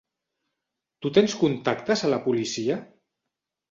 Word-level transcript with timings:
Tu 1.05 1.13
tens 1.19 1.37
contactes 1.43 2.05
a 2.09 2.13
la 2.17 2.23
policia? 2.29 2.83